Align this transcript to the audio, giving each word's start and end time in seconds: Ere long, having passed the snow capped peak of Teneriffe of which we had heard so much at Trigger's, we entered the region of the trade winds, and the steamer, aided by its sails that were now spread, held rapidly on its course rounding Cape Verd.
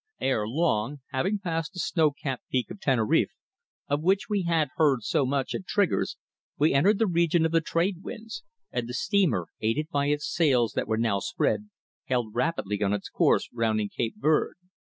Ere 0.19 0.47
long, 0.47 1.01
having 1.11 1.37
passed 1.37 1.73
the 1.73 1.79
snow 1.79 2.09
capped 2.09 2.49
peak 2.49 2.71
of 2.71 2.79
Teneriffe 2.79 3.29
of 3.87 4.01
which 4.01 4.27
we 4.27 4.41
had 4.41 4.69
heard 4.77 5.03
so 5.03 5.27
much 5.27 5.53
at 5.53 5.67
Trigger's, 5.67 6.17
we 6.57 6.73
entered 6.73 6.97
the 6.97 7.05
region 7.05 7.45
of 7.45 7.51
the 7.51 7.61
trade 7.61 8.01
winds, 8.01 8.41
and 8.71 8.89
the 8.89 8.95
steamer, 8.95 9.49
aided 9.61 9.89
by 9.89 10.07
its 10.07 10.27
sails 10.27 10.73
that 10.73 10.87
were 10.87 10.97
now 10.97 11.19
spread, 11.19 11.69
held 12.05 12.33
rapidly 12.33 12.81
on 12.81 12.93
its 12.93 13.09
course 13.09 13.47
rounding 13.53 13.89
Cape 13.89 14.15
Verd. 14.17 14.55